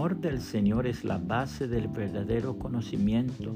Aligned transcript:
temor 0.00 0.16
del 0.16 0.40
Señor 0.40 0.86
es 0.86 1.04
la 1.04 1.18
base 1.18 1.68
del 1.68 1.86
verdadero 1.86 2.58
conocimiento, 2.58 3.54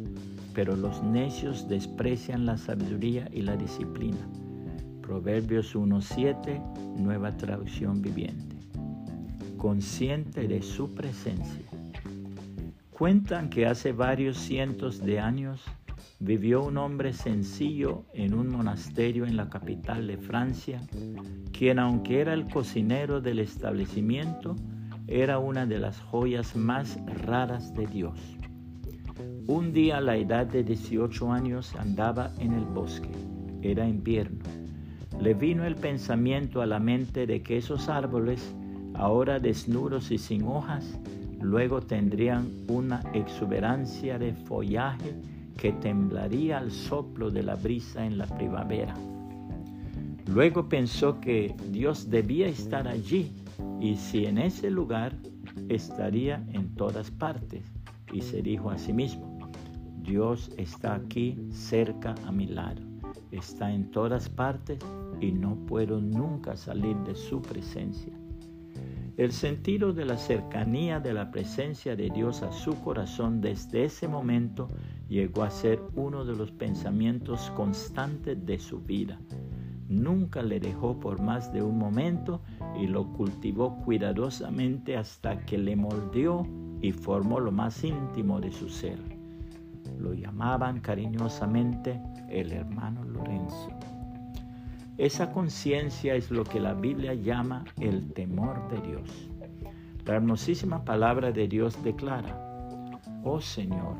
pero 0.52 0.76
los 0.76 1.02
necios 1.02 1.66
desprecian 1.70 2.44
la 2.44 2.58
sabiduría 2.58 3.30
y 3.32 3.40
la 3.40 3.56
disciplina. 3.56 4.18
Proverbios 5.00 5.74
1.7, 5.74 6.98
nueva 6.98 7.34
traducción 7.38 8.02
viviente. 8.02 8.56
Consciente 9.56 10.46
de 10.46 10.60
su 10.60 10.94
presencia. 10.94 11.64
Cuentan 12.90 13.48
que 13.48 13.64
hace 13.64 13.92
varios 13.92 14.36
cientos 14.36 15.02
de 15.02 15.20
años 15.20 15.62
vivió 16.18 16.62
un 16.62 16.76
hombre 16.76 17.14
sencillo 17.14 18.04
en 18.12 18.34
un 18.34 18.48
monasterio 18.48 19.24
en 19.24 19.38
la 19.38 19.48
capital 19.48 20.06
de 20.06 20.18
Francia, 20.18 20.82
quien 21.56 21.78
aunque 21.78 22.20
era 22.20 22.34
el 22.34 22.46
cocinero 22.48 23.22
del 23.22 23.38
establecimiento, 23.38 24.56
era 25.06 25.38
una 25.38 25.66
de 25.66 25.78
las 25.78 26.00
joyas 26.00 26.56
más 26.56 26.98
raras 27.26 27.74
de 27.74 27.86
Dios. 27.86 28.18
Un 29.46 29.72
día 29.72 29.98
a 29.98 30.00
la 30.00 30.16
edad 30.16 30.46
de 30.46 30.64
18 30.64 31.30
años 31.30 31.74
andaba 31.76 32.30
en 32.38 32.54
el 32.54 32.64
bosque. 32.64 33.10
Era 33.60 33.86
invierno. 33.86 34.42
Le 35.20 35.34
vino 35.34 35.64
el 35.64 35.76
pensamiento 35.76 36.62
a 36.62 36.66
la 36.66 36.78
mente 36.78 37.26
de 37.26 37.42
que 37.42 37.58
esos 37.58 37.88
árboles, 37.88 38.54
ahora 38.94 39.38
desnudos 39.38 40.10
y 40.10 40.18
sin 40.18 40.44
hojas, 40.44 40.98
luego 41.40 41.82
tendrían 41.82 42.48
una 42.68 43.02
exuberancia 43.12 44.18
de 44.18 44.32
follaje 44.32 45.14
que 45.58 45.72
temblaría 45.72 46.58
al 46.58 46.70
soplo 46.70 47.30
de 47.30 47.42
la 47.42 47.54
brisa 47.54 48.04
en 48.04 48.16
la 48.16 48.26
primavera. 48.26 48.94
Luego 50.26 50.68
pensó 50.68 51.20
que 51.20 51.54
Dios 51.70 52.08
debía 52.08 52.48
estar 52.48 52.88
allí 52.88 53.30
y 53.84 53.96
si 53.96 54.24
en 54.24 54.38
ese 54.38 54.70
lugar 54.70 55.14
estaría 55.68 56.42
en 56.54 56.74
todas 56.74 57.10
partes. 57.10 57.70
Y 58.14 58.22
se 58.22 58.40
dijo 58.40 58.70
a 58.70 58.78
sí 58.78 58.94
mismo, 58.94 59.38
Dios 60.00 60.50
está 60.56 60.94
aquí 60.94 61.36
cerca 61.50 62.14
a 62.24 62.32
mi 62.32 62.46
lado, 62.46 62.80
está 63.30 63.70
en 63.70 63.90
todas 63.90 64.30
partes 64.30 64.78
y 65.20 65.32
no 65.32 65.56
puedo 65.66 66.00
nunca 66.00 66.56
salir 66.56 66.96
de 67.00 67.14
su 67.14 67.42
presencia. 67.42 68.14
El 69.18 69.32
sentido 69.32 69.92
de 69.92 70.06
la 70.06 70.16
cercanía 70.16 70.98
de 70.98 71.12
la 71.12 71.30
presencia 71.30 71.94
de 71.94 72.08
Dios 72.08 72.42
a 72.42 72.52
su 72.52 72.80
corazón 72.82 73.42
desde 73.42 73.84
ese 73.84 74.08
momento 74.08 74.70
llegó 75.10 75.42
a 75.42 75.50
ser 75.50 75.78
uno 75.94 76.24
de 76.24 76.34
los 76.34 76.50
pensamientos 76.52 77.50
constantes 77.50 78.46
de 78.46 78.58
su 78.58 78.80
vida. 78.80 79.20
Nunca 79.88 80.42
le 80.42 80.60
dejó 80.60 80.98
por 80.98 81.20
más 81.20 81.52
de 81.52 81.62
un 81.62 81.78
momento 81.78 82.40
y 82.78 82.86
lo 82.86 83.12
cultivó 83.12 83.76
cuidadosamente 83.84 84.96
hasta 84.96 85.44
que 85.44 85.58
le 85.58 85.76
moldeó 85.76 86.46
y 86.80 86.92
formó 86.92 87.40
lo 87.40 87.52
más 87.52 87.84
íntimo 87.84 88.40
de 88.40 88.50
su 88.50 88.68
ser. 88.68 88.98
Lo 89.98 90.14
llamaban 90.14 90.80
cariñosamente 90.80 92.00
el 92.28 92.52
hermano 92.52 93.04
Lorenzo. 93.04 93.70
Esa 94.96 95.32
conciencia 95.32 96.14
es 96.14 96.30
lo 96.30 96.44
que 96.44 96.60
la 96.60 96.72
Biblia 96.72 97.14
llama 97.14 97.64
el 97.80 98.12
temor 98.12 98.68
de 98.68 98.80
Dios. 98.88 99.30
La 100.06 100.14
hermosísima 100.14 100.84
palabra 100.84 101.32
de 101.32 101.48
Dios 101.48 101.82
declara, 101.82 102.38
Oh 103.24 103.40
Señor, 103.40 103.96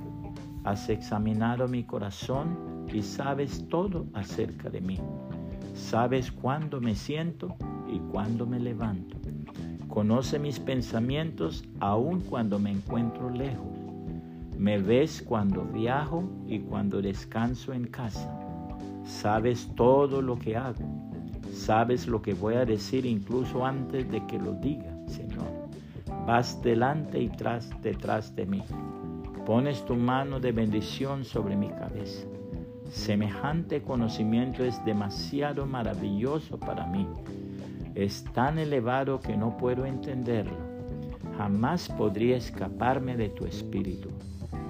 has 0.64 0.88
examinado 0.88 1.66
mi 1.66 1.84
corazón 1.84 2.86
y 2.92 3.02
sabes 3.02 3.66
todo 3.68 4.06
acerca 4.14 4.70
de 4.70 4.80
mí. 4.80 5.00
Sabes 5.74 6.30
cuándo 6.30 6.80
me 6.80 6.94
siento 6.94 7.56
y 7.88 7.98
cuándo 7.98 8.46
me 8.46 8.60
levanto. 8.60 9.18
Conoce 9.88 10.38
mis 10.38 10.58
pensamientos 10.58 11.64
aun 11.80 12.20
cuando 12.20 12.58
me 12.58 12.70
encuentro 12.70 13.28
lejos. 13.28 13.66
Me 14.56 14.78
ves 14.78 15.20
cuando 15.20 15.64
viajo 15.64 16.24
y 16.46 16.60
cuando 16.60 17.02
descanso 17.02 17.72
en 17.72 17.88
casa. 17.88 18.32
Sabes 19.04 19.68
todo 19.74 20.22
lo 20.22 20.38
que 20.38 20.56
hago. 20.56 20.84
Sabes 21.52 22.06
lo 22.06 22.22
que 22.22 22.34
voy 22.34 22.54
a 22.54 22.64
decir 22.64 23.04
incluso 23.04 23.66
antes 23.66 24.08
de 24.10 24.24
que 24.26 24.38
lo 24.38 24.52
diga, 24.52 24.96
Señor. 25.08 25.46
Vas 26.26 26.62
delante 26.62 27.20
y 27.20 27.28
tras 27.28 27.70
detrás 27.82 28.34
de 28.34 28.46
mí. 28.46 28.62
Pones 29.44 29.84
tu 29.84 29.96
mano 29.96 30.38
de 30.38 30.52
bendición 30.52 31.24
sobre 31.24 31.56
mi 31.56 31.68
cabeza. 31.68 32.26
Semejante 32.94 33.82
conocimiento 33.82 34.64
es 34.64 34.82
demasiado 34.84 35.66
maravilloso 35.66 36.60
para 36.60 36.86
mí. 36.86 37.08
Es 37.96 38.22
tan 38.32 38.56
elevado 38.56 39.18
que 39.18 39.36
no 39.36 39.56
puedo 39.56 39.84
entenderlo. 39.84 40.56
Jamás 41.36 41.88
podría 41.88 42.36
escaparme 42.36 43.16
de 43.16 43.30
tu 43.30 43.46
espíritu. 43.46 44.10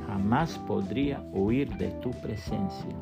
Jamás 0.06 0.58
podría 0.66 1.20
huir 1.34 1.76
de 1.76 1.90
tu 2.00 2.12
presencia. 2.22 2.96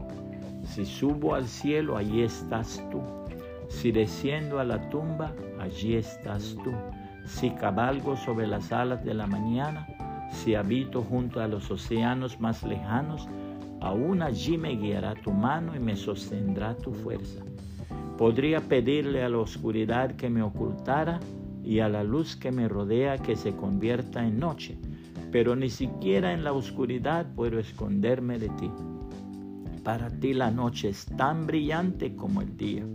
Si 0.64 0.84
subo 0.84 1.36
al 1.36 1.46
cielo, 1.46 1.96
allí 1.96 2.22
estás 2.22 2.84
tú. 2.90 3.00
Si 3.68 3.92
desciendo 3.92 4.58
a 4.58 4.64
la 4.64 4.90
tumba, 4.90 5.32
allí 5.60 5.94
estás 5.94 6.56
tú. 6.64 6.72
Si 7.26 7.50
cabalgo 7.50 8.16
sobre 8.16 8.48
las 8.48 8.72
alas 8.72 9.04
de 9.04 9.14
la 9.14 9.28
mañana, 9.28 9.86
si 10.32 10.56
habito 10.56 11.00
junto 11.00 11.40
a 11.40 11.46
los 11.46 11.70
océanos 11.70 12.40
más 12.40 12.64
lejanos, 12.64 13.28
aún 13.82 14.22
allí 14.22 14.56
me 14.56 14.76
guiará 14.76 15.14
tu 15.14 15.32
mano 15.32 15.74
y 15.74 15.80
me 15.80 15.96
sostendrá 15.96 16.76
tu 16.76 16.92
fuerza. 16.92 17.42
Podría 18.16 18.60
pedirle 18.60 19.24
a 19.24 19.28
la 19.28 19.38
oscuridad 19.38 20.14
que 20.14 20.30
me 20.30 20.40
ocultara 20.40 21.18
y 21.64 21.80
a 21.80 21.88
la 21.88 22.04
luz 22.04 22.36
que 22.36 22.52
me 22.52 22.68
rodea 22.68 23.18
que 23.18 23.34
se 23.34 23.56
convierta 23.56 24.24
en 24.24 24.38
noche, 24.38 24.78
pero 25.32 25.56
ni 25.56 25.68
siquiera 25.68 26.32
en 26.32 26.44
la 26.44 26.52
oscuridad 26.52 27.26
puedo 27.34 27.58
esconderme 27.58 28.38
de 28.38 28.50
ti. 28.50 28.70
Para 29.82 30.10
ti 30.10 30.32
la 30.32 30.52
noche 30.52 30.90
es 30.90 31.06
tan 31.06 31.48
brillante 31.48 32.14
como 32.14 32.40
el 32.40 32.56
día. 32.56 32.86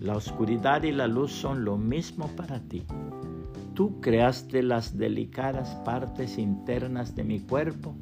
La 0.00 0.16
oscuridad 0.16 0.82
y 0.82 0.90
la 0.90 1.06
luz 1.06 1.30
son 1.30 1.64
lo 1.64 1.78
mismo 1.78 2.26
para 2.34 2.58
ti. 2.58 2.82
Tú 3.74 4.00
creaste 4.00 4.64
las 4.64 4.98
delicadas 4.98 5.76
partes 5.84 6.38
internas 6.38 7.14
de 7.14 7.22
mi 7.22 7.38
cuerpo 7.38 7.94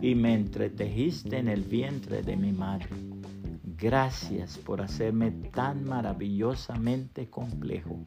y 0.00 0.14
me 0.14 0.34
entretejiste 0.34 1.38
en 1.38 1.48
el 1.48 1.62
vientre 1.62 2.22
de 2.22 2.36
mi 2.36 2.52
madre. 2.52 2.90
Gracias 3.80 4.58
por 4.58 4.80
hacerme 4.80 5.30
tan 5.30 5.84
maravillosamente 5.84 7.30
complejo. 7.30 8.02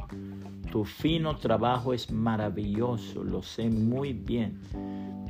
Tu 0.70 0.84
fino 0.84 1.38
trabajo 1.38 1.94
es 1.94 2.12
maravilloso, 2.12 3.24
lo 3.24 3.42
sé 3.42 3.70
muy 3.70 4.12
bien. 4.12 4.60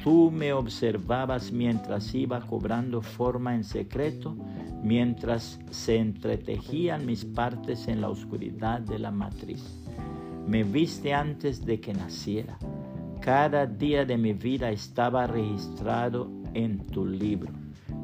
Tú 0.04 0.32
me 0.32 0.52
observabas 0.52 1.52
mientras 1.52 2.16
iba 2.16 2.42
cobrando 2.42 3.04
forma 3.04 3.54
en 3.54 3.64
secreto, 3.64 4.36
mientras 4.84 5.60
se 5.70 5.98
entretejían 5.98 7.06
mis 7.06 7.24
partes 7.24 7.88
en 7.88 8.02
la 8.02 8.10
oscuridad 8.10 8.82
de 8.82 8.98
la 8.98 9.12
matriz. 9.12 9.78
Me 10.48 10.64
viste 10.64 11.14
antes 11.14 11.64
de 11.64 11.80
que 11.80 11.94
naciera. 11.94 12.58
Cada 13.22 13.68
día 13.68 14.06
de 14.06 14.18
mi 14.18 14.34
vida 14.34 14.72
estaba 14.72 15.28
registrado 15.28 16.41
en 16.54 16.80
tu 16.88 17.06
libro. 17.06 17.52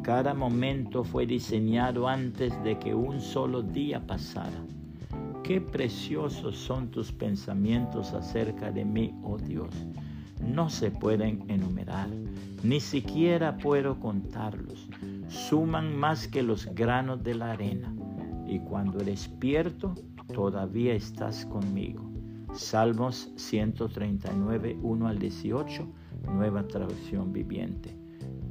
Cada 0.04 0.34
momento 0.34 1.04
fue 1.04 1.26
diseñado 1.26 2.08
antes 2.08 2.54
de 2.64 2.78
que 2.80 2.94
un 2.94 3.20
solo 3.20 3.62
día 3.62 4.06
pasara. 4.06 4.64
Qué 5.44 5.62
preciosos 5.62 6.58
son 6.58 6.90
tus 6.92 7.12
pensamientos 7.12 8.14
acerca 8.14 8.72
de 8.72 8.86
mí, 8.86 9.14
oh 9.24 9.38
Dios. 9.38 9.70
No 10.42 10.70
se 10.70 10.92
pueden 10.92 11.44
enumerar, 11.50 12.10
ni 12.64 12.80
siquiera 12.80 13.58
puedo 13.58 14.00
contarlos. 14.00 14.90
Suman 15.28 15.96
más 15.96 16.28
que 16.28 16.44
los 16.44 16.66
granos 16.68 17.24
de 17.24 17.36
la 17.36 17.52
arena. 17.52 17.94
Y 18.46 18.60
cuando 18.60 19.00
despierto, 19.00 19.94
todavía 20.34 20.94
estás 20.94 21.46
conmigo. 21.46 22.10
Salmos 22.54 23.32
139, 23.36 24.78
1 24.82 25.08
al 25.08 25.20
18, 25.20 25.88
nueva 26.34 26.68
traducción 26.68 27.34
viviente 27.34 27.97